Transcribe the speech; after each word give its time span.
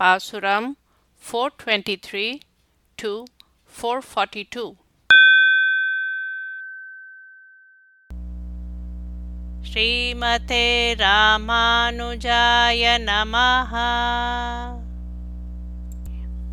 பாசுரம் 0.00 0.76
four 1.18 1.54
twenty 1.64 1.96
three 2.10 2.40
to 2.94 3.22
four 3.66 3.82
forty 3.82 4.44
two 4.50 4.74
ஸ்ரீமதே 9.72 10.94
ராமானுஜாய 10.94 12.98
நமஹ. 12.98 13.76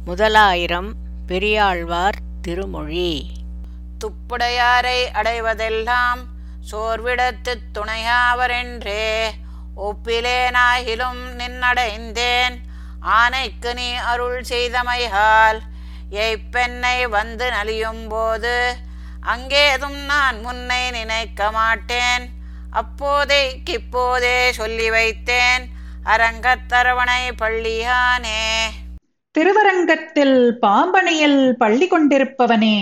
முதலாயிரம் 0.05 0.95
பெரியாழ்வார் 1.27 2.18
திருமொழி. 2.41 3.32
துப்புடையாரை 4.05 5.04
அடைவதெல்லாம் 5.14 6.20
சோர்விடத்துத் 6.71 7.64
துணையாவரென்றே. 7.73 9.29
ஒப்பிலேனாகிலும் 9.77 11.38
நின்னடைந்தேன். 11.38 12.66
ஆனைக்கு 13.16 13.74
நீ 13.74 13.89
அருள் 14.12 14.42
செய்தமையால் 14.50 15.60
எய்ப்பெண்ணை 16.11 16.97
வந்து 17.10 17.46
நலியும் 17.52 18.06
போது 18.07 18.56
அங்கேதும் 19.21 20.00
நான் 20.06 20.38
முன்னை 20.46 20.83
நினைக்க 20.92 21.52
மாட்டேன். 21.52 22.25
அப்போதே 22.71 23.42
கிப்போதே 23.70 24.50
சொல்லி 24.50 24.89
வைத்தேன் 24.89 25.64
அரங்கத்தரவணை 26.06 27.24
பள்ளியானே. 27.42 28.43
திருவரங்கத்தில் 29.32 30.38
பாம்பனையில் 30.61 31.42
பள்ளி 31.52 31.88
கொண்டிருப்பவனே 31.88 32.80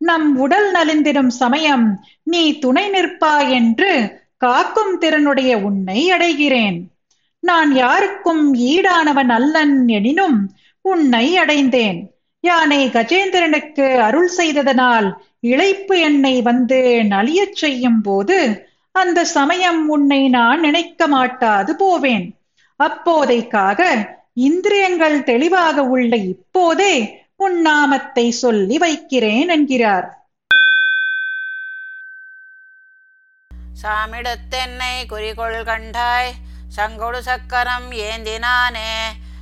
நம் 0.00 0.28
உடல் 0.36 0.68
நலிந்திடும் 0.74 1.32
சமயம் 1.42 1.86
நீ 2.22 2.58
துணை 2.58 2.84
நிற்பாய் 2.90 3.50
என்று 3.50 3.92
காக்கும் 4.36 4.94
திறனுடைய 5.00 5.52
உன்னை 5.68 5.98
அடைகிறேன். 6.12 6.78
நான் 7.50 7.70
யாருக்கும் 7.74 8.44
ஈடானவன் 8.72 9.32
அல்லன் 9.38 9.74
எனினும் 9.88 10.38
உன்னை 10.84 11.26
அடைந்தேன். 11.36 11.98
யானை 12.44 12.80
கஜேந்திரனுக்கு 12.86 13.86
அருள் 13.98 14.30
செய்ததனால் 14.38 15.08
இழைப்பு 15.40 15.94
என்னை 16.00 16.34
வந்து 16.42 16.78
நலியச் 17.08 17.58
செய்யும் 17.62 18.00
போது 18.02 18.38
அந்த 18.94 19.24
சமயம் 19.36 19.82
உன்னை 19.88 20.20
நான் 20.28 20.60
நினைக்க 20.60 21.06
மாட்டாது 21.06 21.72
போவேன். 21.76 22.26
அப்போதைக்காக 22.80 23.80
இந்திரியங்கள் 24.48 25.16
தெளிவாக 25.22 25.84
உள்ள 25.94 26.16
இப்போதே 26.32 26.94
உன் 27.36 27.58
நாமத்தை 27.60 28.26
சொல்லி 28.42 28.78
வைக்கிறேன் 28.78 29.48
என்கிறார். 29.48 30.06
சாமிடத்தென்னை 33.82 34.94
குறிகொள் 35.12 35.60
கண்டாய். 35.70 36.30
சங்கொடு 36.76 37.18
சக்கரம் 37.18 37.90
ஏந்தினானே 37.92 38.90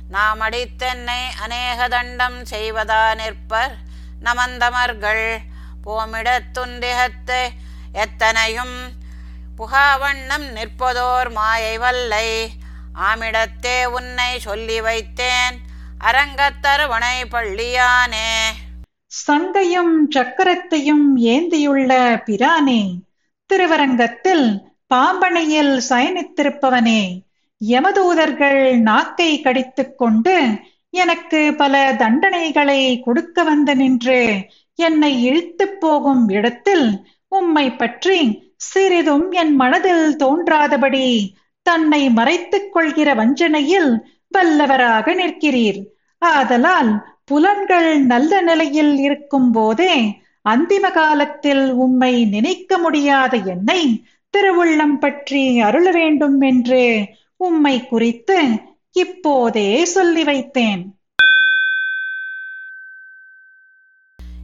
நாம் 0.09 0.39
அடித்தென்னை 0.39 1.21
அநேக 1.41 1.87
தண்டம் 1.87 2.37
செய்வதா 2.43 3.15
நிற்பர் 3.15 3.75
நமந்தமர்கள். 4.23 5.27
போமிடத்துந்திகத்து 5.85 7.41
எத்தனையும் 7.93 8.77
புகாவண்ணம் 9.57 10.47
நிற்பதோர் 10.57 11.31
மாயை 11.31 11.77
வல்லை. 11.77 12.29
ஆமிடத்தே 12.99 13.85
உன்னை 13.85 14.39
சொல்லி 14.39 14.81
வைத்தேன் 14.81 15.55
அரங்கத்தருவனை 15.99 17.17
பள்ளியானே. 17.31 18.31
சங்கையும் 19.05 19.95
சக்கரத்தையும் 20.15 21.07
ஏந்தியுள்ள 21.33 21.91
பிரானே 22.25 22.81
திருவரங்கத்தில் 23.49 24.66
பாம்பனையில் 24.91 25.73
சயனித்திருப்பவனே 25.89 27.01
யமதூதர்கள் 27.61 28.61
நாக்கை 28.79 29.41
கடித்துக் 29.41 29.97
கொண்டு 29.97 30.35
எனக்கு 30.93 31.53
பல 31.55 31.93
தண்டனைகளை 31.97 32.81
கொடுக்க 32.99 33.43
வந்து 33.43 33.75
நின்று 33.75 34.21
என்னை 34.79 35.23
இழுத்துப் 35.23 35.79
போகும் 35.79 36.29
இடத்தில் 36.29 36.87
உம்மை 37.27 37.65
பற்றி 37.71 38.19
சிறிதும் 38.55 39.31
என் 39.31 39.55
மனதில் 39.55 40.15
தோன்றாதபடி 40.15 41.07
தன்னை 41.65 42.09
மறைத்துக் 42.09 42.71
கொள்கிற 42.73 43.13
வஞ்சனையில் 43.13 43.91
வல்லவராக 44.31 45.13
நிற்கிறீர். 45.13 45.79
ஆதலால் 46.21 46.91
புலன்கள் 47.25 47.99
நல்ல 48.01 48.41
நிலையில் 48.41 48.97
இருக்கும் 48.97 49.51
போதே 49.51 49.93
அந்திம 50.45 50.91
காலத்தில் 50.91 51.65
உம்மை 51.75 52.25
நினைக்க 52.25 52.77
முடியாத 52.77 53.37
என்னை 53.45 53.81
திருவுள்ளம் 54.33 54.97
பற்றி 54.99 55.41
அருள 55.59 55.91
வேண்டும் 55.91 56.41
என்று 56.41 56.81
உம்மை 57.37 57.75
குறித்து 57.87 58.37
இப்போதே 58.95 59.69
சொல்லி 59.85 60.23
வைத்தேன். 60.23 60.83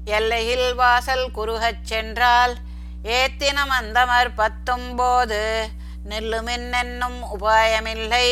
எல்லையில் 0.05 0.67
வாசல் 0.75 1.25
குறுகச் 1.31 1.83
சென்றால் 1.83 2.53
ஏத்தினம் 3.17 3.73
அந்தமர் 3.79 4.31
பத்தும் 4.35 4.89
போது 4.95 5.41
நில்லுமின்னென்னும் 6.09 7.19
உபாயமில்லை 7.35 8.27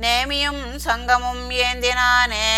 நேமியும் 0.00 0.62
சங்கமும் 0.86 1.44
ஏந்தினானே. 1.66 2.50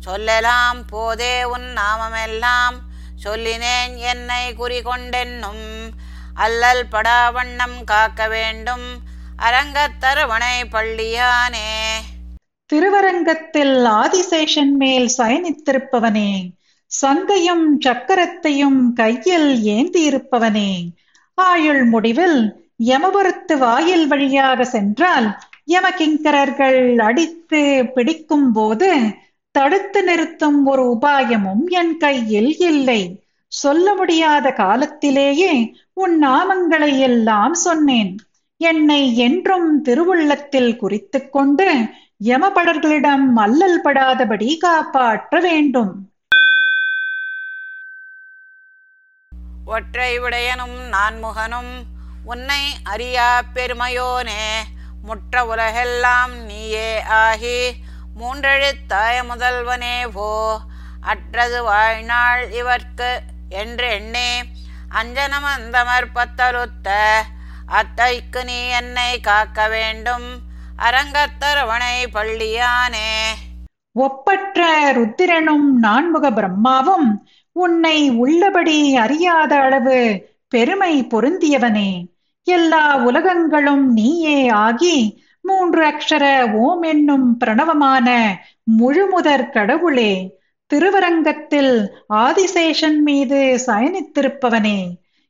சொல்லலாம் 0.00 0.82
போதே 0.86 1.34
உன் 1.44 1.68
நாமமெல்லாம் 1.80 2.78
சொல்லினேன் 3.24 3.94
என்னை 4.12 4.44
குறிகொண்டென்னும் 4.54 5.66
அல்லல் 6.34 6.86
படாவண்ணம் 6.92 7.84
காக்க 7.84 8.28
வேண்டும். 8.28 8.98
அரங்கத்தரவணை 9.38 10.64
பள்ளியானே. 10.72 11.90
திருவரங்கத்தில் 12.66 13.84
ஆதிசேஷன் 13.84 14.70
மேல் 14.70 15.10
சயனித்திருப்பவனே. 15.18 16.50
சங்கையும் 16.86 17.80
சக்கரத்தையும் 17.80 18.92
கையில் 18.94 19.64
ஏந்தியிருப்பவனே. 19.64 20.88
ஆயுள் 21.34 21.84
முடிவில் 21.84 22.68
யமபுரத்து 22.84 23.58
வாயில் 23.58 24.06
வழியாக 24.06 24.64
சென்றால் 24.64 25.38
யமகிங்கரர்கள் 25.66 26.98
அடித்து 26.98 27.86
பிடிக்கும் 27.94 28.52
போது 28.52 29.02
தடுத்து 29.50 30.04
நிறுத்தும் 30.04 30.66
ஒரு 30.66 30.98
உபாயமும் 31.00 31.66
என் 31.66 31.96
கையில் 31.96 32.56
இல்லை. 32.56 33.24
சொல்ல 33.50 33.94
முடியாத 33.94 34.52
காலத்திலேயே 34.52 35.74
உன் 35.92 36.26
நாமங்களை 36.26 36.98
எல்லாம் 36.98 37.54
சொன்னேன். 37.54 38.18
என்னை 38.56 39.16
என்றும் 39.16 39.84
திருவுள்ளத்தில் 39.84 40.76
குறித்துக் 40.76 41.32
கொண்டு 41.32 41.84
யமபடர்களிடம் 42.24 43.24
மல்லல் 43.36 43.80
படாதபடி 43.84 44.58
காப்பாற்ற 44.58 45.40
வேண்டும். 45.40 46.12
ஒற்றை 49.64 50.20
உடையனும் 50.20 50.78
நான்முகனும் 50.90 51.72
உன்னை 52.24 52.76
அறியா 52.84 53.42
பெருமையோனே. 53.54 54.62
முற்ற 55.02 55.46
உலகெல்லாம் 55.46 56.36
நீயே 56.44 57.02
ஆகி 57.02 57.74
மூன்றெழுத்தாய 58.20 59.22
முதல்வனே 59.34 60.08
போ. 60.12 60.58
அற்றது 61.00 61.62
வாழ்நாள் 61.62 62.48
இவர்க்கு 62.48 63.18
என்று 63.50 63.88
எண்ணே 63.88 64.30
அஞ்சனம் 64.94 65.46
அந்தமர் 65.58 66.06
பத்தருத்த 66.14 66.90
அத்தைக்கு 67.66 68.44
நீ 68.44 68.68
என்னை 68.68 69.20
காக்க 69.20 69.68
வேண்டும் 69.68 70.38
அரங்கத்தரவணை 70.78 72.06
பள்ளியானே. 72.12 73.12
ஒப்பற்ற 73.92 74.92
ருத்திரனும் 74.92 75.70
நான்முக 75.82 76.30
பிரம்மாவும் 76.30 77.28
உன்னை 77.52 78.10
உள்ளபடி 78.10 78.96
அறியாத 78.96 79.60
அளவு 79.60 80.26
பெருமை 80.48 81.06
பொருந்தியவனே. 81.06 82.04
எல்லா 82.44 82.96
உலகங்களும் 82.96 83.92
நீயே 83.92 84.48
ஆகி 84.48 85.24
மூன்று 85.42 85.88
அக்ஷர 85.88 86.52
ஓம் 86.52 86.82
என்னும் 86.82 87.36
பிரணவமான 87.36 88.36
முழுமுதற் 88.78 89.50
கடவுளே. 89.50 90.39
திருவரங்கத்தில் 90.70 91.72
ஆதிசேஷன் 92.14 92.98
மீது 92.98 93.38
சயனித்திருப்பவனே 93.66 94.78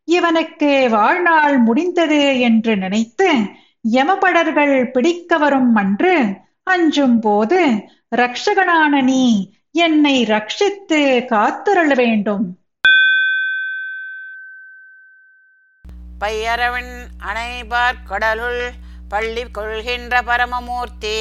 இவனுக்கு 0.08 0.88
வாழ்நாள் 0.90 1.58
முடிந்தது 1.58 2.40
என்று 2.40 2.76
நினைத்து 2.76 3.28
யமபடர்கள் 3.92 4.90
பிடிக்க 4.90 5.38
வரும் 5.38 5.74
அன்று 5.74 6.14
அஞ்சும் 6.64 7.18
போது 7.20 7.60
ரக்ஷகனான 8.16 9.02
நீ 9.02 9.22
என்னை 9.72 10.24
ரட்சித்து 10.24 11.00
காத்திரள 11.26 11.94
வேண்டும். 11.94 12.46
பையரவன் 16.18 16.92
அணைபார் 17.18 18.02
கடலுள் 18.08 18.64
பள்ளி 19.08 19.44
கொள்கின்ற 19.50 20.22
பரமமூர்த்தி 20.22 21.18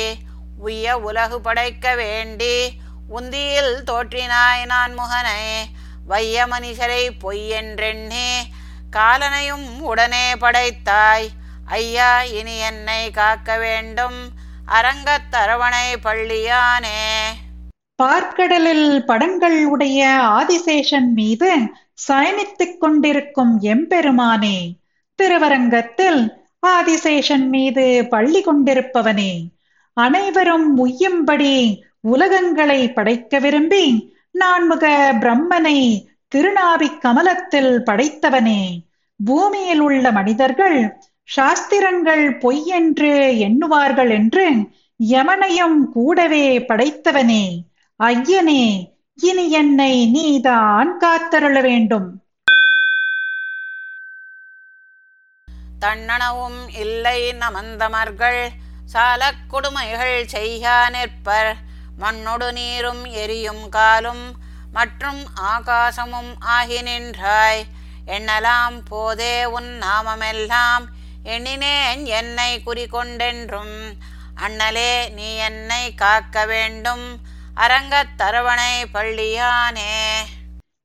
உய 0.59 0.97
உலகு 0.99 1.41
படைக்க 1.41 1.95
வேண்டி 1.95 2.55
உந்தியில் 3.09 3.75
தோற்றினாய் 3.85 4.65
நான் 4.65 4.93
முகனே 4.97 5.43
வைய 6.05 6.45
மனுஷரை 6.45 7.09
பொய்யென்றெண்ணே 7.23 8.29
காலனையும் 8.91 9.79
உடனே 9.79 10.35
படைத்தாய். 10.35 11.27
ஐயா 11.65 12.23
இனி 12.23 12.57
என்னை 12.57 13.11
காக்க 13.11 13.57
வேண்டும்? 13.57 14.19
அரங்கத்தரவணை 14.67 15.87
பள்ளியானே. 16.03 17.01
பார்க்கடலில் 18.03 18.99
படங்கள் 18.99 19.65
உடைய 19.65 20.07
ஆதிசேஷன் 20.21 21.09
மீது 21.13 21.57
சயனித்துக் 22.07 22.77
கொண்டிருக்கும் 22.77 23.61
எம்பெருமானே 23.61 24.57
திருவரங்கத்தில் 25.15 26.21
ஆதிசேஷன் 26.67 27.47
மீது 27.47 28.07
பள்ளி 28.09 28.43
கொண்டிருப்பவனே 28.43 29.33
அனைவரும் 29.93 30.69
உய்யும்படி 30.77 31.81
உலகங்களை 32.01 32.93
படைக்க 32.93 33.39
விரும்பி 33.39 34.15
நான்முக 34.31 35.13
பிரம்மனை 35.19 36.07
திருநாபிக் 36.35 36.97
கமலத்தில் 36.97 37.81
படைத்தவனே. 37.85 38.79
பூமியில் 39.25 39.79
உள்ள 39.79 40.11
மனிதர்கள் 40.11 41.01
சாஸ்திரங்கள் 41.23 42.37
பொய் 42.37 42.65
என்று 42.65 43.35
எண்ணுவார்கள் 43.39 44.09
என்று 44.09 44.55
யமனையும் 45.09 45.91
கூடவே 45.93 46.59
படைத்தவனே. 46.59 47.59
ஐயனே 48.03 48.91
இனி 49.15 49.51
என்னை 49.51 50.05
நீதான் 50.05 50.97
காத்தருள 50.99 51.61
வேண்டும். 51.61 52.21
தன்னனவும் 55.79 56.61
இல்லை 56.79 57.33
நமந்தமர்கள் 57.33 58.47
சாலக் 58.93 59.45
கொடுமைகள் 59.47 60.27
செய்யா 60.27 60.89
நிற்பர். 60.89 61.55
மண்ணொடு 61.99 62.53
நீரும் 62.53 63.05
எரியும் 63.05 63.69
காலும் 63.69 64.35
மற்றும் 64.73 65.25
ஆகாசமும் 65.35 66.35
ஆகி 66.39 66.81
நின்றாய். 66.81 67.63
எண்ணலாம் 68.07 68.81
போதே 68.89 69.45
உன் 69.45 69.79
நாமமெல்லாம் 69.79 70.85
எண்ணினேன் 71.23 72.05
என்னை 72.05 72.61
குறிக்கொண்டென்றும் 72.65 73.91
அண்ணலே 74.35 75.13
நீ 75.13 75.35
என்னை 75.35 75.93
காக்க 75.95 76.45
வேண்டும். 76.45 77.17
அரங்கத் 77.55 78.15
தரவணை 78.17 78.85
பள்ளியானே. 78.93 80.15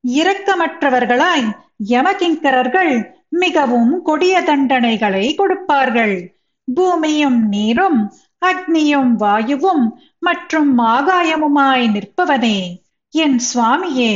இரக்கமற்றவர்களாய் 0.08 1.52
யமகிங்கரர்கள் 1.88 3.06
மிகவும் 3.28 4.02
கொடிய 4.02 4.40
தண்டனைகளை 4.40 5.34
கொடுப்பார்கள். 5.34 6.36
பூமியும் 6.74 7.48
நீரும் 7.48 8.16
அக்னியும் 8.46 9.10
வாயுவும் 9.10 10.02
மற்றும் 10.26 10.78
ஆகாயமுமாய் 10.78 11.84
நிற்பவனே. 11.94 12.58
என் 13.14 13.38
சுவாமியே 13.48 14.14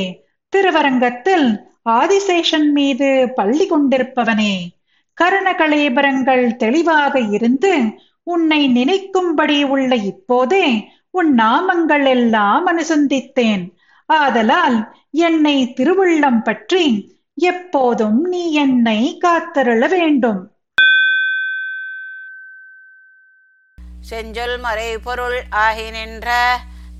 திருவரங்கத்தில் 0.48 1.48
ஆதிசேஷன் 1.90 2.68
மீது 2.72 3.08
பள்ளி 3.34 3.66
கொண்டிருப்பவனே. 3.68 4.54
கரணகலேபரங்கள் 5.18 6.44
தெளிவாக 6.56 7.20
இருந்து 7.36 7.72
உன்னை 8.22 8.60
நினைக்கும்படி 8.68 9.58
உள்ள 9.64 9.96
இப்போதே 10.10 10.66
உன் 11.10 11.30
நாமங்கள் 11.34 12.06
எல்லாம் 12.06 12.64
அனுசந்தித்தேன். 12.66 13.64
ஆதலால் 14.06 14.78
என்னை 15.10 15.56
திருவுள்ளம் 15.76 16.42
பற்றி 16.42 16.84
எப்போதும் 17.34 18.20
நீ 18.28 18.42
என்னை 18.52 19.00
காத்தருள 19.24 19.88
வேண்டும். 19.88 20.40
செஞ்சொல் 24.08 24.58
மறை 24.58 24.98
பொருள் 24.98 25.44
ஆகி 25.58 25.90
நின்ற 25.90 26.28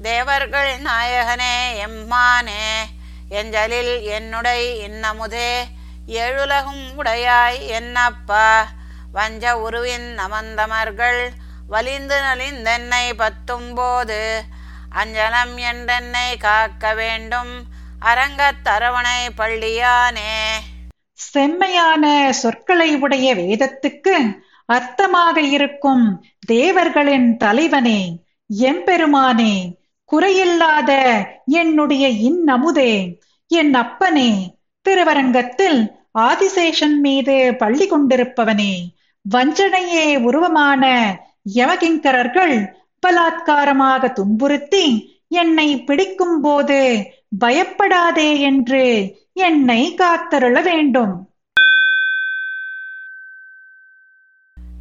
தேவர்கள் 0.02 0.72
நாயகனே 0.82 1.54
எம்மானே 1.84 2.62
எஞ்சலில் 3.30 3.94
என்னுடை 4.10 4.60
இன்னமுதே 4.86 5.50
எழுலகும் 6.18 6.84
உடையாய் 6.96 7.58
என்னப்பா 7.70 8.46
வஞ்ச 9.12 9.56
உருவின் 9.56 10.08
நமந்தமர்கள் 10.18 11.20
வலிந்து 11.66 12.16
நலிந்தென்னை 12.20 13.06
பத்தும்போது 13.18 14.20
அஞ்சலம் 14.94 15.56
என்றென்னை 15.70 16.36
காக்க 16.36 16.94
வேண்டும் 16.94 17.52
அரங்கத்தரவணை 18.00 19.20
பள்ளியானே. 19.36 20.34
செம்மையான 21.18 22.04
சொற்களை 22.32 22.96
உடைய 22.96 23.34
வேதத்துக்கு 23.34 24.14
அர்த்தமாக 24.68 25.36
இருக்கும் 25.50 26.04
தேவர்களின் 26.48 27.36
தலைவனே 27.36 28.00
எம்பெருமானே 28.50 29.76
குறையில்லாத 30.12 30.90
என்னுடைய 31.44 32.08
இன்னமுதே 32.08 33.16
என் 33.48 33.74
அப்பனே 33.74 34.56
திருவரங்கத்தில் 34.82 35.80
ஆதிசேஷன் 36.18 36.96
மீது 37.00 37.54
பள்ளி 37.58 37.86
கொண்டிருப்பவனே 37.88 38.72
வஞ்சனையே 39.34 40.06
உருவமான 40.22 40.84
யமகிங்கரர்கள் 41.54 42.56
பலாத்காரமாக 43.06 44.12
துன்புறுத்தி 44.12 44.86
என்னை 45.28 45.80
பிடிக்கும் 45.84 46.40
போது 46.40 46.80
பயப்படாதே 47.38 48.40
என்று 48.40 48.84
என்னை 49.32 49.94
காத்தருள 49.96 50.62
வேண்டும். 50.62 51.27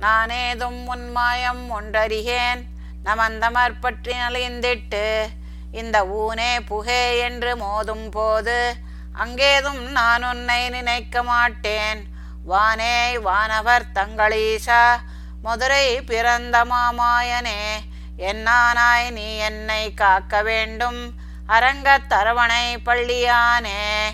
நானேதும் 0.01 0.85
உன்மாயம் 0.85 1.69
ஒன்றறிகேன் 1.69 2.63
நமந்தமர் 3.05 3.73
பற்றி 3.81 4.13
நலிந்திட்டு 4.13 5.25
இந்த 5.71 6.03
ஊனே 6.03 6.59
புகே 6.69 7.19
என்று 7.19 7.57
மோதும் 7.57 8.11
போது 8.11 8.75
அங்கேதும் 9.13 9.91
நான் 9.91 10.23
உன்னை 10.23 10.69
நினைக்க 10.69 11.23
மாட்டேன். 11.23 12.03
வானே 12.49 13.19
வானவர் 13.21 13.85
தங்களீசா 13.95 14.95
மதுரை 15.41 16.01
பிறந்த 16.01 16.65
மாமாயனே 16.65 17.77
என்னானாய் 18.17 19.11
நீ 19.11 19.37
என்னை 19.37 19.93
காக்க 19.93 20.41
வேண்டும். 20.41 21.11
அரங்கத் 21.47 22.09
தரவணை 22.09 22.77
பள்ளியானே. 22.85 24.11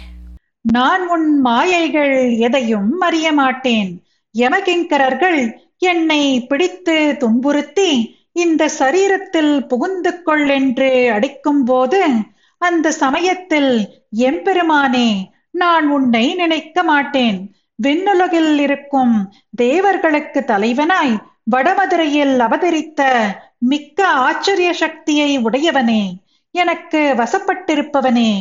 நான் 0.61 1.07
உன் 1.07 1.41
மாயைகள் 1.41 2.35
எதையும் 2.37 2.99
அறிய 2.99 3.31
மாட்டேன். 3.31 4.07
யமகிங்கரர்கள் 4.31 5.62
என்னை 5.91 6.23
பிடித்து 6.49 6.95
துன்புறுத்தி 7.19 7.91
இந்த 8.41 8.69
சரீரத்தில் 8.79 9.53
புகுந்து 9.67 10.11
கொள் 10.21 10.47
என்று 10.49 10.89
அடிக்கும் 11.11 11.63
போது 11.63 12.01
அந்த 12.61 12.91
சமயத்தில் 13.03 13.73
எம்பெருமானே 14.17 15.09
நான் 15.61 15.87
உன்னை 15.87 16.25
நினைக்க 16.35 16.83
மாட்டேன். 16.83 17.37
விண்ணுலகில் 17.83 18.59
இருக்கும் 18.59 19.15
தேவர்களுக்கு 19.55 20.39
தலைவனாய் 20.47 21.15
வடமதுரையில் 21.51 22.35
அவதரித்த 22.39 23.01
மிக்க 23.71 24.07
ஆச்சரிய 24.27 24.69
சக்தியை 24.73 25.29
உடையவனே 25.39 26.03
எனக்கு 26.55 27.01
வசப்பட்டிருப்பவனே. 27.17 28.31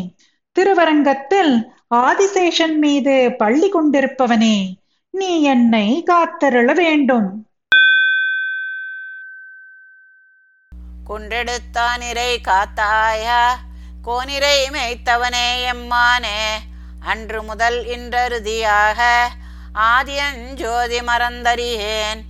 திருவரங்கத்தில் 0.56 1.52
ஆதிசேஷன் 1.94 2.76
மீது 2.84 3.14
பள்ளி 3.38 3.68
கொண்டிருப்பவனே. 3.68 4.56
நீ 5.14 5.42
என்னை 5.42 6.04
காத்தருள 6.07 6.75
வேண்டும். 6.75 7.47
குன்றெடுத்தானிரை 11.09 12.31
காத்தாயா 12.42 13.42
கோனிரை 14.04 14.57
மேய்த்தவனே 14.71 15.49
எம்மானே. 15.73 16.40
அன்று 17.00 17.42
முதல் 17.42 17.85
இன்றறுதியாக 17.85 19.28
ஆதியஞ்சோதி 19.75 21.00
மறந்தறியேன். 21.11 22.23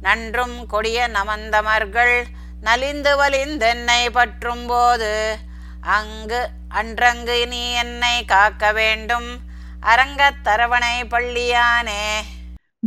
நன்றும் 0.00 0.66
கொடிய 0.66 1.08
நமந்தமர்கள் 1.08 2.24
நலிந்து 2.60 3.16
வலிந்தென்னை 3.16 4.10
பற்றும் 4.10 4.66
போது 4.66 5.36
அங்கு 5.80 6.48
அன்றங்கு 6.74 7.48
நீ 7.48 7.72
என்னை 7.72 8.24
காக்க 8.24 8.72
வேண்டும். 8.72 9.52
அரங்கத்தரவணை 9.90 10.96
பள்ளியானே. 11.10 12.04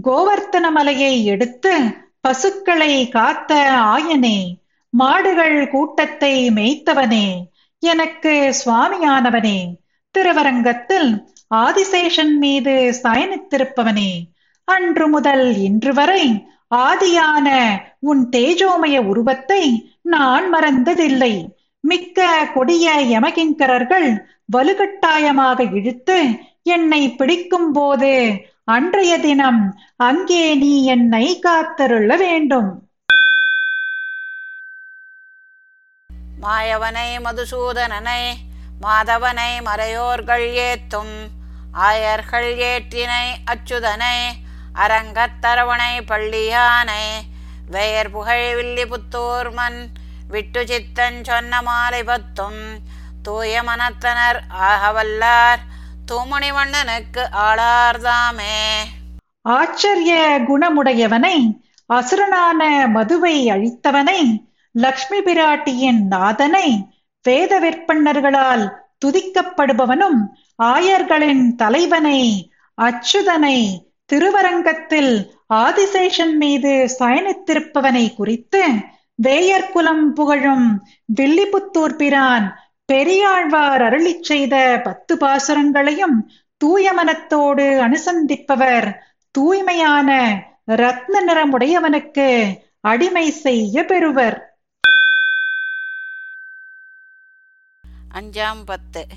கோவர்த்தன 0.04 0.66
மலையை 0.72 1.26
எடுத்து 1.26 1.74
பசுக்களை 2.22 2.94
காத்த 3.10 3.52
ஆயனே 3.96 4.38
மாடுகள் 4.94 5.70
கூட்டத்தை 5.70 6.34
மேய்த்தவனே 6.52 7.28
எனக்கு 7.84 8.34
சுவாமியானவனே 8.60 9.60
திருவரங்கத்தில் 10.16 11.10
ஆதிசேஷன் 11.56 12.34
மீது 12.38 13.00
சயனித்திருப்பவனே 13.04 14.12
அன்று 14.68 15.08
முதல் 15.08 15.46
இன்று 15.58 15.94
வரை 15.94 16.24
ஆதியான 16.76 17.48
உன் 18.00 18.30
தேஜோமய 18.32 18.98
உருவத்தை 19.06 19.64
நான் 20.02 20.54
மறந்ததில்லை. 20.54 21.34
மிக்க 21.84 22.50
கொடிய 22.54 22.88
யமகிங்கரர்கள் 23.10 24.10
வலுக்கட்டாயமாக 24.58 25.60
இழுத்து 25.74 26.18
என்னை 26.68 27.02
பிடிக்கும் 27.18 27.72
போது 27.72 28.14
அன்றைய 28.68 29.14
தினம் 29.20 29.62
அங்கே 30.00 30.44
நீ 30.56 30.72
என்னை 30.88 31.26
காத்தருள 31.40 32.10
வேண்டும். 32.18 32.70
மாயவனை 36.40 37.10
மதுசூதனனை 37.26 38.22
மாதவனை 38.82 39.52
மறையோர்கள் 39.68 40.46
ஏத்தும் 40.66 41.16
ஆயர்கள் 41.82 42.50
ஏற்றினை 42.70 43.24
அச்சுதனை 43.46 44.18
அரங்கத்தரவணை 44.76 45.94
பள்ளியானை 46.10 47.04
வெயர் 47.70 48.12
புகழ் 48.12 48.48
வில்லி 48.56 48.86
புத்தூர் 48.86 49.50
மண் 49.52 49.80
விட்டு 50.28 50.62
சித்தன் 50.66 51.20
சொன்ன 51.24 51.62
மாலை 51.62 52.04
பத்தும் 52.04 52.62
தூய 53.22 53.64
மனத்தனர் 53.64 54.40
ஆகவல்லார் 54.68 55.62
தூமணி 56.08 56.50
வண்ணனுக்கு 56.52 57.24
ஆளார்தாமே. 57.40 58.58
ஆச்சரிய 59.52 60.14
குணமுடையவனை 60.48 61.38
அசுரனான 61.90 62.62
மதுவை 62.88 63.36
அழித்தவனை 63.50 64.20
லக்ஷ்மி 64.76 65.20
பிராட்டியின் 65.22 66.02
நாதனை 66.08 66.68
வேத 67.26 67.54
விற்பன்னர்களால் 67.60 68.66
துதிக்கப்படுபவனும் 69.06 70.20
ஆயர்களின் 70.66 71.56
தலைவனை 71.56 72.22
அச்சுதனை 72.78 73.58
திருவரங்கத்தில் 74.10 75.14
ஆதிசேஷன் 75.56 76.36
மீது 76.38 76.74
சயனித்திருப்பவனை 77.00 78.06
குறித்து 78.16 78.62
வேயர்குலம் 79.20 80.06
புகழும் 80.14 80.68
வில்லிபுத்தூர் 81.10 81.96
பிரான் 81.96 82.48
பெரியாழ்வார் 82.94 83.82
அருளிச் 83.82 84.24
செய்த 84.24 84.82
பத்து 84.84 85.18
பாசுரங்களையும் 85.18 86.32
தூய 86.58 86.94
மனத்தோடு 86.94 87.64
அனுசந்திப்பவர் 87.64 88.94
தூய்மையான 89.32 90.40
ரத்ன 90.68 91.22
நிறமுடையவனுக்கு 91.28 92.60
அடிமை 92.80 93.32
செய்ய 93.32 93.86
பெறுவர். 93.86 94.58
அஞ்சாம் 98.14 98.64
பத்து. 98.66 99.08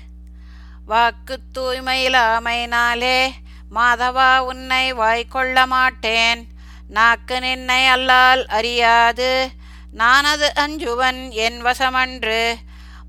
வாக்கு 0.85 1.37
தூய்மையிலாமைனாலே 1.57 3.29
மாதவா 3.75 4.39
உன்னை 4.39 4.93
வாய்க்கொள்ள 4.93 5.65
மாட்டேன். 5.65 6.47
நாக்கு 6.89 7.39
நின்னை 7.39 7.85
அல்லால் 7.85 8.45
அறியாது. 8.45 9.49
நானது 9.97 10.51
அஞ்சுவன் 10.55 11.29
என் 11.29 11.65
வசமன்று. 11.65 12.53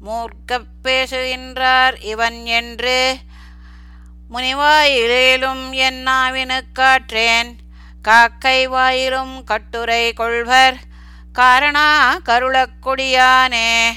மூர்க்கப் 0.05 0.71
பேசுகின்றார் 0.83 2.01
இவன் 2.01 2.45
என்று. 2.45 3.17
முனிவாயிலும் 4.35 5.71
என் 5.73 6.05
நாவினுக்காற்றேன் 6.07 7.51
காக்கை 8.03 8.69
வாயிலும் 8.69 9.45
கட்டுரை 9.45 10.13
கொள்வர். 10.13 10.77
காரணா 11.33 12.19
கருளக்குடியானே 12.25 13.91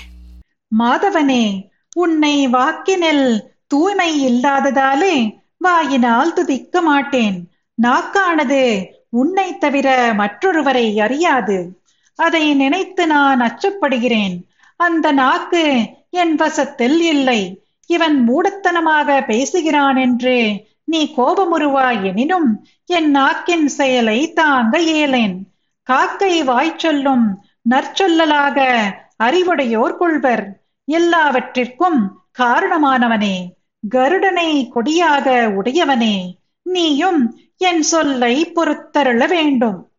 மாதவனே 0.79 1.69
உன்னை 1.93 2.47
வாக்கினில் 2.47 3.41
தூய்மை 3.67 4.27
இல்லாததாலே 4.27 5.39
வாயினால் 5.57 6.33
துதிக்க 6.33 6.81
மாட்டேன். 6.81 7.51
நாக்கானது 7.81 8.85
உன்னை 9.09 9.57
தவிர 9.57 10.13
மற்றொருவரை 10.13 10.99
அறியாது. 10.99 11.81
அதை 12.15 12.53
நினைத்து 12.53 13.07
நான் 13.07 13.41
அச்சப்படுகிறேன். 13.41 14.35
அந்த 14.75 15.11
நாக்கு 15.11 15.89
என் 16.09 16.35
வசத்தில் 16.35 17.01
இல்லை. 17.01 17.65
இவன் 17.85 18.29
மூடத்தனமாக 18.29 19.25
பேசுகிறான் 19.25 19.95
என்று 19.95 20.67
நீ 20.83 21.13
கோபமுறுவாய் 21.17 22.03
எனினும் 22.03 22.65
என் 22.85 23.15
நாக்கின் 23.15 23.65
செயலை 23.65 24.33
தாங்க 24.33 24.79
இயலேன் 24.79 25.37
காக்கை 25.83 26.43
வாய் 26.43 26.73
சொல்லும் 26.77 27.43
நற்சொல்லலாக 27.69 28.81
அறிவுடையோர் 29.23 29.97
கொள்வர். 29.97 30.63
எல்லாவற்றிற்கும் 30.85 32.19
காரணமானவனே. 32.39 33.47
கருடனை 33.95 34.67
கொடியாக 34.69 35.51
உடையவனே. 35.55 36.33
நீயும் 36.61 37.39
என் 37.57 37.81
சொல்லை 37.81 38.51
பொறுத்தருள 38.55 39.27
வேண்டும். 39.27 39.89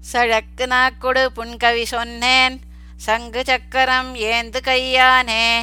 சழக்கு 0.00 0.66
நாக்குடு 0.66 1.26
புன்கவி 1.32 1.84
சொன்னேன் 1.84 2.60
சங்கு 2.96 3.44
சக்கரம் 3.44 4.14
ஏந்து 4.14 4.60
கையானே. 4.64 5.62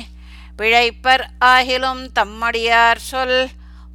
பிழைப்பர் 0.58 1.26
ஆகிலும் 1.46 2.08
தம்மடியார் 2.20 2.96
சொல் 2.96 3.50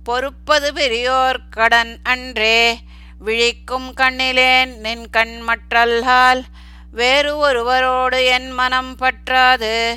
பொறுப்பது 0.05 0.75
பெரியோர் 0.75 1.41
கடன் 1.51 1.99
அன்றே. 2.03 2.79
விழிக்கும் 3.25 3.95
கண்ணிலேன் 3.97 4.77
நின் 4.77 5.11
கண் 5.11 5.43
மற்றல்லால் 5.47 6.43
வேறு 6.91 7.37
ஒருவரோடு 7.37 8.25
என் 8.25 8.51
மனம் 8.51 8.97
பற்றாது. 8.97 9.97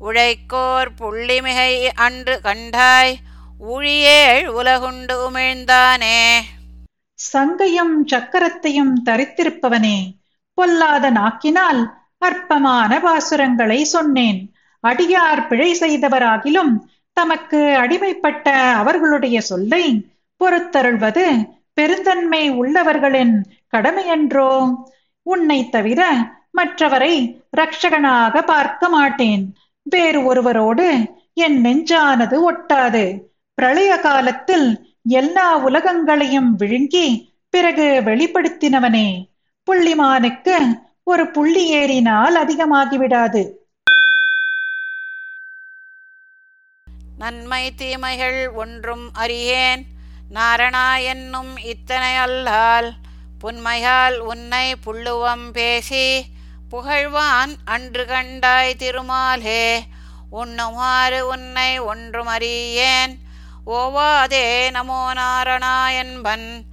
உழைக்கோர் 0.00 0.88
புள்ளிமிகை 0.98 1.86
அன்று 1.94 2.40
கண்டாய் 2.44 3.14
ஊழியேழ் 3.60 4.46
உலகுண்டு 4.46 5.30
உமிழ்ந்தானே. 5.30 6.40
சங்கையும் 7.32 8.06
சக்கரத்தையும் 8.06 8.92
தரித்திருப்பவனே 9.04 9.96
பொல்லாத 10.54 11.10
நாக்கினால் 11.10 11.80
அற்பமான 12.18 12.98
பாசுரங்களை 12.98 13.82
சொன்னேன். 13.82 14.52
அடியார் 14.82 15.46
பிழை 15.46 15.76
செய்தவராகிலும் 15.80 16.72
தமக்கு 17.12 17.58
அடிமைப்பட்ட 17.58 18.48
அவர்களுடைய 18.72 19.40
சொல்லை 19.40 20.10
பொறுத்தருள்வது 20.44 21.26
பெருந்தன்மை 21.72 22.50
உள்ளவர்களின் 22.50 23.34
கடமையன்றோ? 23.76 24.74
உன்னை 25.22 25.68
தவிர 25.68 26.12
மற்றவரை 26.56 27.14
ரட்சகனாக 27.56 28.42
பார்க்க 28.44 28.88
மாட்டேன். 28.88 29.56
வேறு 29.82 30.24
ஒருவரோடு 30.24 30.88
என் 31.34 31.60
நெஞ்சானது 31.60 32.52
ஒட்டாது. 32.52 33.04
பிரளய 33.54 33.98
காலத்தில் 33.98 34.93
எல்லா 35.08 35.56
உலகங்களையும் 35.56 36.56
விழுங்கி 36.56 37.32
பிறகு 37.50 38.02
வெளிப்படுத்தினவனே. 38.04 39.26
புள்ளிமானுக்கு 39.66 40.56
ஒரு 41.02 41.30
புள்ளி 41.30 41.66
ஏறினால் 41.68 42.46
அதிகமாகிவிடாது. 42.46 43.50
நன்மை 47.18 47.74
தீமைகள் 47.74 48.48
ஒன்றும் 48.48 49.14
அறியேன். 49.14 49.84
நாரணா 50.34 51.02
என்னும் 51.02 51.56
இத்தனை 51.56 52.16
அல்லால் 52.16 52.92
புன்மையால் 53.40 54.18
உன்னை 54.18 54.74
புள்ளுவம் 54.86 55.50
பேசி 55.52 56.24
புகழ்வான் 56.70 57.54
அன்று 57.64 58.04
கண்டாய் 58.04 58.74
திருமாலே. 58.74 59.80
உண்ணுமாறு 60.32 61.20
உன்னை 61.20 61.78
ஒன்றும் 61.78 62.26
அறியேன். 62.26 63.23
ஓவாதே 63.66 64.70
நமோ 64.70 65.12
நாரணா 65.14 65.94
என்பன் 65.98 66.64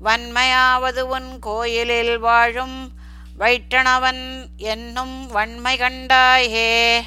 வன்மையாவது 0.00 1.00
உன் 1.00 1.38
கோயிலில் 1.40 2.18
வாழும் 2.18 2.92
வைட்டணவன் 3.38 4.48
என்னும் 4.56 5.26
வன்மை 5.26 5.76
கண்டாயே 5.76 7.00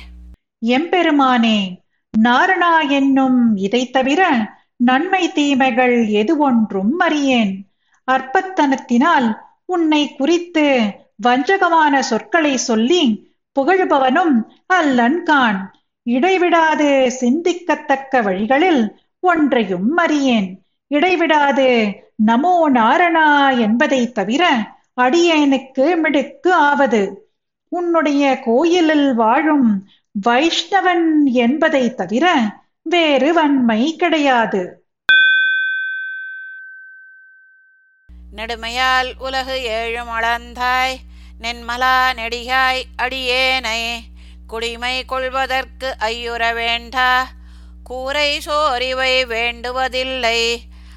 எம்பெருமானே 0.61 1.81
நாரணா 2.23 2.89
என்னும் 2.89 3.55
இதை 3.55 3.89
தவிர 3.89 4.49
நன்மை 4.75 5.31
தீமைகள் 5.31 6.07
எது 6.07 6.37
ஒன்றும் 6.37 6.99
அறியேன். 6.99 7.67
அற்பத்தனத்தினால் 8.11 9.39
உன்னை 9.65 10.15
குறித்து 10.15 10.93
வஞ்சகமான 11.27 11.99
சொற்களை 11.99 12.57
சொல்லி 12.57 13.31
புகழுபவனும் 13.57 14.49
அல்லன்கான் 14.73 15.71
இடைவிடாது 16.03 17.11
சிந்திக்கத்தக்க 17.21 18.21
வழிகளில் 18.21 18.97
ஒன்றையும் 19.23 19.97
அறியேன். 19.97 20.61
இடைவிடாது. 20.87 21.93
நமோ 22.27 22.69
நாரணா 22.73 23.59
என்பதை 23.59 24.11
தவிர 24.11 24.71
அடியேனுக்கு 25.01 25.97
மிடுக்கு 25.97 26.53
ஆவது. 26.53 27.31
உன்னுடைய 27.67 28.39
கோயிலில் 28.39 29.15
வாழும் 29.15 29.89
வைஷ்ணவன் 30.25 31.23
என்பதை 31.23 31.95
தவிர 31.95 32.39
வேறு 32.81 33.33
வன்மை 33.33 33.95
கிடையாது. 33.95 34.85
நெடுமையால் 38.35 39.13
உலகு 39.19 39.53
ஏழும் 39.53 40.09
அளந்தாய். 40.09 40.95
நென்மலா 41.41 42.13
நெடியாய் 42.13 42.83
அடியேனை. 43.01 43.99
குடிமை 44.47 45.05
கொள்வதற்கு 45.05 45.95
ஐயுற 45.99 46.53
வேண்டா. 46.53 47.27
கூரை 47.93 48.29
சோரிவை 48.45 49.13
வேண்டுவதில்லை. 49.27 50.39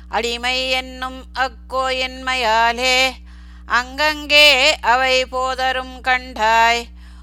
அடிமை 0.08 0.58
என்னும் 0.70 1.18
அக்கோயின்மையாலே 1.34 2.98
அங்கங்கே 3.78 4.48
அவை 4.92 5.16
போதரும் 5.32 5.96
கண்டாய். 6.08 6.82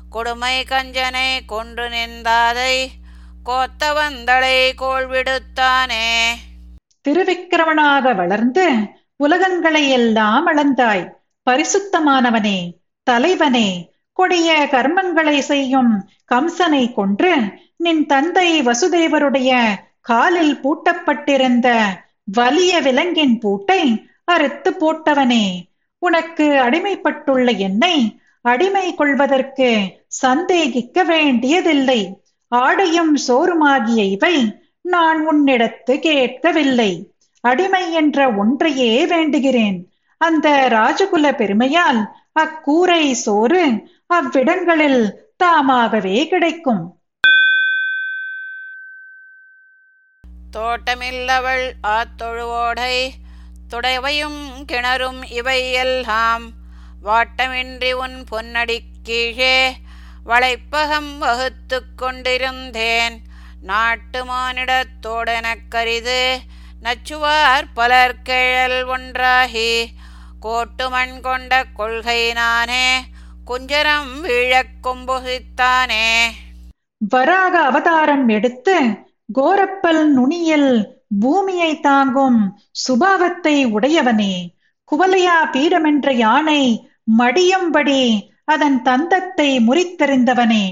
கொடுமை 0.09 0.55
கஞ்சனை 0.63 1.29
கொன்று 1.45 1.85
நின்றாதை 1.89 2.75
கோத்த 3.43 3.83
வந்தளை 3.93 4.57
கோள் 4.75 5.07
விடுத்தானே. 5.07 6.05
திருவிக்கிரமனாக 7.05 8.13
வளர்ந்து 8.15 8.67
உலகங்களை 9.23 9.83
எல்லாம் 9.89 10.45
அளந்தாய். 10.51 11.05
பரிசுத்தமானவனே 11.49 12.59
தலைவனே 13.07 13.69
கொடிய 14.13 14.51
கர்மங்களை 14.71 15.37
செய்யும் 15.51 15.93
கம்சனை 16.31 16.83
கொன்று 16.93 17.33
நின் 17.77 18.05
தந்தை 18.05 18.61
வசுதேவருடைய 18.61 19.65
காலில் 20.01 20.59
பூட்டப்பட்டிருந்த 20.63 21.77
வலிய 22.23 22.81
விலங்கின் 22.81 23.39
பூட்டை 23.39 24.09
அறுத்து 24.23 24.71
போட்டவனே 24.71 25.45
உனக்கு 25.99 26.43
அடிமைப்பட்டுள்ள 26.43 27.57
என்னை 27.57 28.21
அடிமை 28.41 28.95
கொள்வதற்கு 28.95 29.69
சந்தேகிக்க 30.07 31.03
வேண்டியதில்லை. 31.03 32.21
ஆடையும் 32.47 33.17
சோறுமாகிய 33.27 34.01
இவை 34.11 34.35
நான் 34.81 35.19
உன்னிடத்து 35.27 35.99
கேட்கவில்லை. 35.99 37.13
அடிமை 37.41 37.93
என்ற 37.93 38.31
ஒன்றையே 38.31 39.05
வேண்டுகிறேன். 39.05 39.77
அந்த 40.17 40.67
ராஜகுல 40.71 41.35
பெருமையால் 41.35 42.01
அக்கூரை 42.39 43.11
சோறு 43.11 43.63
அவ்விடங்களில் 44.07 45.31
தாமாகவே 45.35 46.27
கிடைக்கும். 46.27 46.83
தோட்டமில்லவள் 50.53 51.71
ஆத்தொழுவோடை 51.83 53.09
துடைவையும் 53.69 54.41
கிணறும் 54.71 55.31
இவை 55.31 55.71
எல்லாம் 55.71 56.51
வாட்டமின்றி 57.03 57.91
உன் 57.91 58.23
பொன்னடி 58.31 58.77
கீழே 59.03 59.75
வளைப்பகம் 60.25 61.17
வகுத்து 61.17 61.95
கொண்டிருந்தேன். 61.95 63.21
நாட்டு 63.61 64.25
மானிடத்தோடெனக் 64.25 65.67
கரிது 65.71 66.37
நச்சுவார் 66.83 67.65
பலர் 67.73 68.21
கிழல் 68.21 68.83
ஒன்றாகி 68.83 69.93
கோட்டு 70.39 70.89
மண் 70.89 71.21
கொண்ட 71.21 71.63
கொள்கை 71.63 72.33
நானே 72.33 73.05
குஞ்சரம் 73.47 74.11
வீழக் 74.21 74.75
கொம்புகித்தானே. 74.83 76.31
வராக 76.97 77.59
அவதாரம் 77.59 78.27
எடுத்து 78.27 78.75
கோரப்பல் 79.39 80.07
நுனியில் 80.07 80.71
பூமியை 81.19 81.79
தாங்கும் 81.79 82.59
சுபாவத்தை 82.71 83.65
உடையவனே. 83.65 84.33
குவலையா 84.91 85.37
பீடமென்ற 85.51 86.13
யானை 86.13 86.89
மடியும்படி 87.17 88.19
அதன் 88.45 88.81
தந்தத்தை 88.81 89.59
முறித்தெறிந்தவனே. 89.67 90.63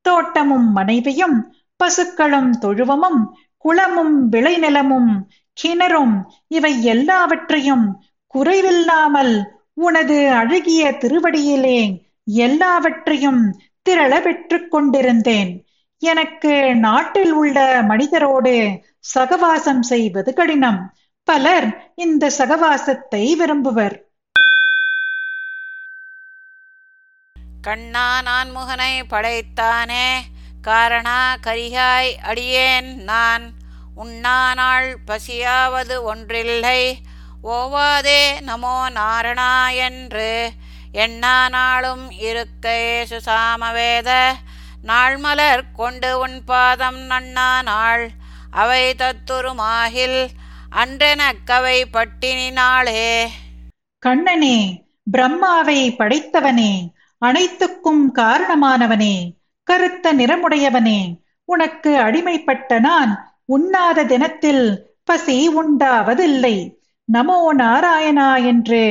தோட்டமும் 0.00 0.72
மனைவியும் 0.72 1.54
பசுக்களும் 1.76 2.50
தொழுவமும் 2.60 3.20
குளமும் 3.56 4.32
விளைநிலமும் 4.32 5.10
கிணறும் 5.56 6.14
இவை 6.46 6.84
எல்லாவற்றையும் 6.84 8.02
குறைவில்லாமல் 8.34 9.42
உனது 9.74 10.30
அழகிய 10.30 10.96
திருவடியிலே 11.00 11.80
எல்லாவற்றையும் 12.24 13.42
திரள 13.88 14.20
பெற்றுக் 14.20 14.70
கொண்டிருந்தேன். 14.70 15.66
எனக்கு 16.02 16.52
நாட்டில் 16.74 17.32
உள்ள 17.32 17.58
மனிதரோடு 17.88 18.54
சகவாசம் 19.14 19.82
செய்வது 19.90 20.30
கடினம். 20.32 20.80
பலர் 21.28 21.66
இந்த 21.94 22.30
சகவாசத்தை 22.38 23.20
விரும்புவர். 23.40 23.96
கண்ணா 27.66 28.06
நான் 28.22 28.50
முகனை 28.56 28.94
படைத்தானே 29.10 30.06
காரணா 30.62 31.18
கரிகாய் 31.46 32.10
அடியேன் 32.30 32.90
நான். 33.10 33.44
உண்ணானாள் 33.96 34.90
பசியாவது 35.08 35.96
ஒன்றில்லை 36.02 36.80
ஓவாதே 37.56 38.22
நமோ 38.48 38.76
நாரணா 38.98 39.52
என்று. 39.88 40.30
எண்ணா 41.04 41.36
நாளும் 41.48 42.04
சுசாமவேத 42.22 43.20
சாமவேத 43.28 44.10
நாள்மலர் 44.86 45.62
கொண்டு 45.72 46.18
உன் 46.18 46.44
பாதம் 46.44 47.00
நன்னா 47.10 47.62
நாள். 47.62 48.10
அவை 48.50 48.94
தத்துருமாகில் 48.94 50.28
அன்றெனக்கவை 50.76 51.84
பட்டினி 51.90 52.50
நாளே. 52.50 53.28
கண்ணனே 53.98 54.84
பிரம்மாவை 55.12 55.80
படைத்தவனே 55.98 56.72
அனைத்துக்கும் 57.18 58.14
காரணமானவனே 58.14 59.30
கருத்த 59.64 60.14
நிறமுடையவனே 60.14 61.00
உனக்கு 61.44 61.96
அடிமைப்பட்ட 61.96 62.80
நான் 62.80 63.34
உண்ணாத 63.48 64.06
தினத்தில் 64.06 64.90
பசி 65.04 65.48
உண்டாவதில்லை. 65.48 66.56
நமோ 67.12 67.40
நாராயணா 67.52 68.44
என்று 68.44 68.82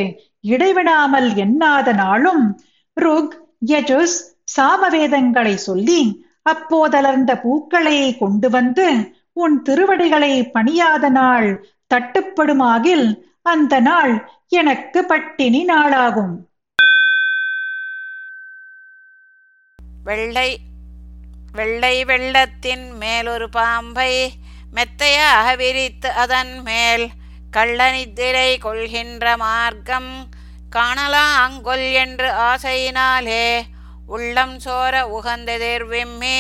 இடைவிடாமல் 0.42 1.30
எண்ணாத 1.34 1.94
நாளும் 1.94 2.62
ருக் 3.02 3.36
யஜுஸ் 3.66 4.18
சாமவேதங்களை 4.58 5.56
சொல்லி 5.56 6.02
அப்போதலர்ந்த 6.44 7.32
பூக்களை 7.40 8.16
கொண்டு 8.16 8.50
வந்து 8.50 8.86
உன் 9.34 9.62
திருவடிகளை 9.62 10.34
பணியாத 10.48 11.10
நாள் 11.10 11.50
தட்டுப்படுமாகில் 11.92 13.08
அந்த 13.44 13.80
நாள் 13.80 14.14
எனக்கு 14.54 15.00
பட்டினி 15.06 15.62
நாளாகும். 15.66 16.34
வெள்ளை 20.04 20.50
வெள்ளை 21.52 22.04
வெள்ளத்தின் 22.04 22.86
மேலொரு 22.94 23.50
பாம்பை 23.50 24.12
மெத்தையாக 24.74 25.56
விரித்து 25.56 26.10
அதன் 26.14 26.62
மேல் 26.62 27.06
கள்ளநித்திரை 27.58 28.58
கொள்கின்ற 28.58 29.38
மார்க்கம் 29.38 30.12
காணலாங்கொல் 30.76 31.88
என்று 31.94 32.32
ஆசையினாலே 32.32 33.46
உள்ளம் 34.13 34.56
சோர 34.65 34.93
உகந்ததேர் 35.17 35.86
விம்மி. 35.91 36.39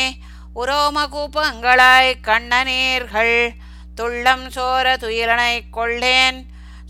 உரோம 0.55 1.03
கூப்பங்களாய் 1.15 2.11
கண்ணநீர்கள் 2.27 3.35
துள்ளம் 3.95 4.45
சோர 4.55 4.85
துயிலனை 5.03 5.53
கொள்ளேன். 5.77 6.39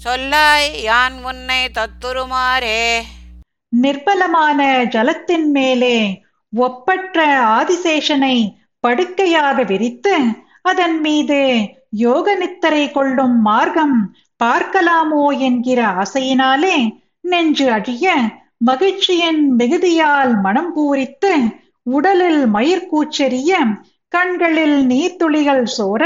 சொல்லாய் 0.03 0.69
யான் 0.81 1.17
உன்னை 1.23 1.61
தத்துருமாறே. 1.77 2.83
நிர்பலமான 3.81 4.59
ஜலத்தின் 4.93 5.47
மேலே 5.51 5.97
ஒப்பற்ற 6.53 7.25
ஆதிசேஷனை 7.57 8.37
படுக்கையாக 8.83 9.63
விரித்து 9.63 10.15
அதன் 10.61 10.97
மீது 10.99 11.39
யோக 12.01 12.35
நித்தரை 12.35 12.83
கொள்ளும் 12.91 13.37
மார்க்கம் 13.41 13.97
பார்க்கலாமோ 14.43 15.23
என்கிற 15.39 15.79
ஆசையினாலே 16.01 16.75
நெஞ்சு 17.31 17.65
அழிய 17.71 18.13
மகிழ்ச்சியின் 18.65 19.55
மிகுதியால் 19.59 20.41
மனம் 20.41 20.71
பூரித்து 20.75 21.59
உடலில் 21.83 22.45
மயிர்கூச்செறிய 22.53 23.51
கண்களில் 24.07 24.87
நீர்த்துளிகள் 24.87 25.63
சோர 25.77 26.03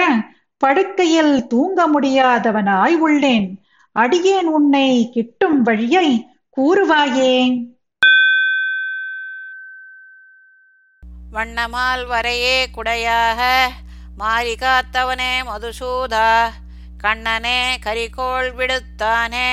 படுக்கையில் 0.57 1.47
தூங்க 1.47 1.87
முடியாதவனாய் 1.89 2.95
உள்ளேன். 2.97 3.47
அடியேன் 3.91 4.47
உன்னை 4.47 5.09
கிட்டும் 5.13 5.61
வழியை 5.61 6.27
கூறுவாயே. 6.57 7.63
வண்ணமால் 11.33 12.05
வரையே 12.07 12.65
குடையாக 12.77 13.41
மாறி 14.17 14.55
காத்தவனே 14.55 15.33
மதுசூதா 15.43 16.29
கண்ணனே 16.97 17.59
கரிகோள் 17.85 18.51
விடுத்தானே. 18.57 19.49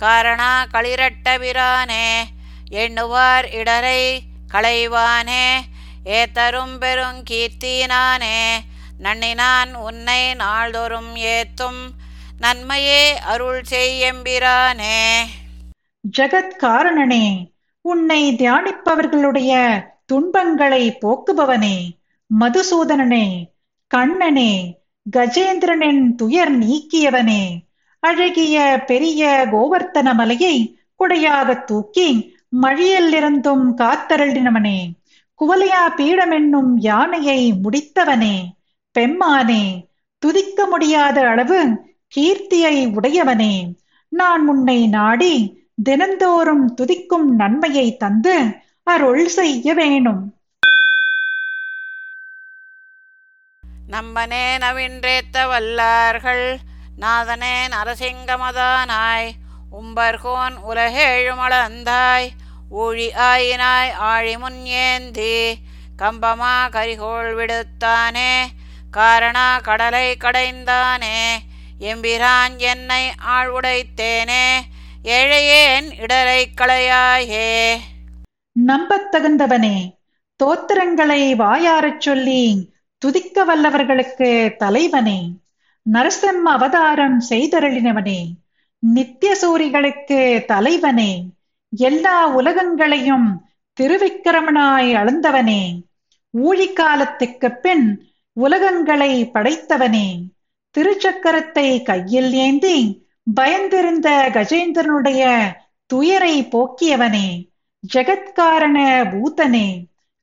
காரணா 0.00 0.52
களிரட்டபிரானே 0.72 2.06
எண்ணுவார் 2.72 3.46
இடரை 3.52 4.02
களைவானே 4.52 5.46
ஏத்தரும் 6.10 6.76
பெரும் 6.78 7.20
கீர்த்தினானே 7.30 8.38
நன்னினான் 9.02 9.72
உன்னை 9.78 10.22
நாள்தோறும் 10.34 11.12
ஏத்தும் 11.16 11.82
நன்மையே 12.38 13.02
அருள் 13.24 13.62
செய்யம்பிரானே 13.70 14.98
ஜகத் 16.04 16.58
காரணனே 16.60 17.24
உன்னை 17.84 18.20
தியானிப்பவர்களுடைய 18.34 19.52
துன்பங்களை 20.06 20.84
போக்குபவனே 21.02 21.76
மதுசூதனனே 22.30 23.26
கண்ணனே 23.90 24.52
கஜேந்திரனின் 25.06 26.02
துயர் 26.16 26.52
நீக்கியவனே. 26.58 27.42
அழகிய 28.00 28.84
பெரிய 28.86 29.48
கோவர்த்தன 29.52 30.14
மலையை 30.14 30.78
குடையாக 30.98 31.64
தூக்கி 31.64 32.08
மழியிலிருந்தும் 32.62 33.66
காத்தருளினவனே 33.76 34.78
குவலையா 35.40 35.82
பீடம் 35.96 36.30
என்னும் 36.30 36.78
யானையை 36.78 37.54
முடித்தவனே. 37.64 38.34
பெம்மானே 38.98 39.86
துதிக்க 40.18 40.66
முடியாத 40.66 41.20
அளவு 41.28 41.58
கீர்த்தியை 42.16 42.76
உடையவனே. 42.94 43.54
நான் 44.08 44.48
உன்னை 44.48 44.88
நாடி 44.88 45.64
தினந்தோறும் 45.82 46.74
துதிக்கும் 46.74 47.24
நன்மையை 47.24 47.96
தந்து 47.96 48.36
அருள் 48.82 49.28
செய்ய 49.28 49.74
வேணும். 49.74 50.34
நம்பனே 53.90 54.44
நவின்றேத்த 54.58 55.46
வல்லார்கள். 55.48 56.58
நாதனே 57.00 57.54
நரசிங்கமதானாய் 57.66 59.28
உம்பர்கோன் 59.80 60.56
உலகேழுமளந்தாய் 60.70 62.28
ஊழி 62.70 63.06
ஆயினாய் 63.28 63.92
ஆழி 63.92 64.38
முன் 64.38 64.64
ஏந்தி 64.64 65.36
கம்பமா 65.98 66.54
கரிகோள் 66.74 67.30
விடுத்தானே 67.38 68.32
காரணா 68.90 69.60
கடலை 69.60 70.16
கடைந்தானே 70.20 71.18
எம்பிரான் 71.80 72.56
என்னை 72.56 73.02
ஆழ்வுடைத்தேனே 73.36 74.44
ஏழையேன் 75.04 75.88
இடரை 76.00 76.50
களையாயே. 76.60 77.76
நம்பத்தகுந்தவனே 78.66 79.76
தோத்திரங்களை 80.44 81.36
வாயாரச் 81.36 82.00
சொல்லி 82.00 82.42
துதிக்க 82.98 83.44
வல்லவர்களுக்கு 83.44 84.30
தலைவனே. 84.56 85.20
நரசிம்ம 85.86 86.46
அவதாரம் 86.50 87.18
செய்தருளினவனே 87.28 88.20
நித்திய 88.82 89.32
சூரிகளுக்கு 89.34 90.18
தலைவனே 90.46 91.12
எல்லா 91.72 92.16
உலகங்களையும் 92.34 93.28
திருவிக்கிரமனாய் 93.78 94.90
அளந்தவனே 94.94 95.62
ஊழிக்காலத்துக்கு 96.34 97.48
பின் 97.62 97.86
உலகங்களை 98.36 99.12
படைத்தவனே 99.34 100.08
திருச்சக்கரத்தை 100.74 101.68
கையில் 101.82 102.32
ஏந்தி 102.40 102.78
பயந்திருந்த 103.34 104.08
கஜேந்திரனுடைய 104.34 105.22
துயரை 105.90 106.34
போக்கியவனே 106.52 107.28
ஜெகத்காரண 107.84 108.78
பூதனே 109.10 109.68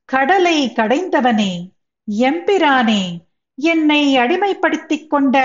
கடலை 0.08 0.58
கடைந்தவனே 0.76 1.52
எம்பிரானே 2.08 3.02
என்னை 3.58 4.02
அடிமைப்படுத்திக் 4.16 5.08
கொண்ட 5.08 5.36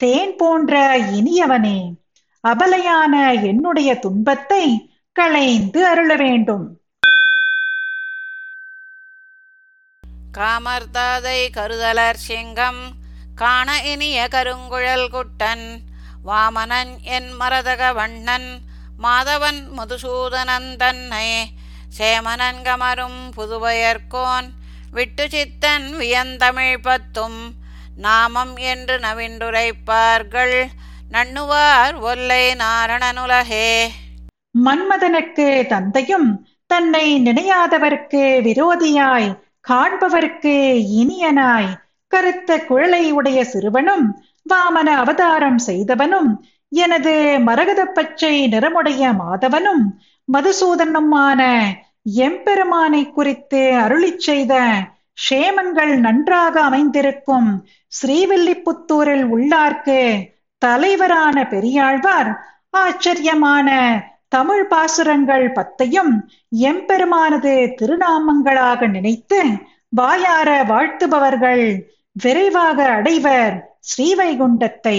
தேன் 0.00 0.34
போன்ற 0.36 0.74
இனியவனே 1.12 1.78
அபலையான 2.44 3.14
என்னுடைய 3.42 3.90
துன்பத்தை 3.98 4.64
களைந்து 5.16 5.80
அருள 5.86 6.12
வேண்டும் 6.16 6.64
காமர்தாதை 10.34 11.38
கருதலர் 11.50 12.20
சிங்கம் 12.20 12.82
காண 13.34 13.68
இனிய 13.84 14.18
கருங்குழல் 14.28 15.08
குட்டன் 15.10 15.66
வாமனன் 16.24 16.92
என் 17.08 17.30
மரதக 17.40 17.92
வண்ணன் 17.92 18.48
மாதவன் 18.98 19.60
மதுசூதனன் 19.76 20.70
தன்னை 20.76 21.28
சேமனன் 21.96 22.60
கமரும் 22.62 23.20
புதுவயர்கோன் 23.36 24.48
விட்டு 24.92 25.24
சித்தன் 25.28 25.86
வியந்தமிழ் 25.96 26.80
பத்தும் 26.82 27.38
நாமம் 27.96 28.56
என்று 28.56 28.94
நவின்றுரைப்பார்கள். 28.98 30.56
நண்ணுவார் 31.12 31.96
ஒல்லை 32.00 32.54
நாரணனுலகே. 32.54 33.68
மன்மதனுக்கு 34.66 35.46
தந்தையும் 35.66 36.28
தன்னை 36.66 37.04
நினையாதவர்க்கு 37.22 38.22
விரோதியாய் 38.46 39.28
காண்பவர்க்கு 39.68 40.54
இனியனாய் 41.00 41.70
கருத்த 42.12 42.58
குழலை 42.58 43.10
உடைய 43.10 43.44
சிறுவனும் 43.44 44.06
வாமன 44.50 44.88
அவதாரம் 44.94 45.60
செய்தவனும் 45.66 46.30
எனது 46.72 47.14
மரகத 47.40 47.84
பச்சை 47.84 48.34
நிறமுடைய 48.48 49.02
மாதவனும் 49.22 49.84
மதுசூதனுமான 50.32 51.40
எம்பெருமானை 52.06 53.10
குறித்து 53.10 53.60
அருளிச் 53.74 54.18
செய்த 54.18 54.54
க்ஷேமங்கள் 55.18 55.98
நன்றாக 55.98 56.60
அமைந்திருக்கும் 56.60 57.64
ஸ்ரீவில்லிபுத்தூரில் 57.92 59.26
உள்ளார்க்கு 59.26 59.98
தலைவரான 60.58 61.46
பெரியாழ்வார் 61.48 62.30
ஆச்சரியமான 62.70 63.68
தமிழ் 64.28 64.66
பாசுரங்கள் 64.66 65.46
பத்தையும் 65.52 66.12
எம்பெருமானது 66.50 67.74
திருநாமங்களாக 67.78 68.88
நினைத்து 68.90 69.40
வாயார 69.88 70.64
வாழ்த்துபவர்கள் 70.64 71.64
விரைவாக 72.12 72.88
அடைவர் 72.88 73.80
ஸ்ரீவைகுண்டத்தை. 73.90 74.98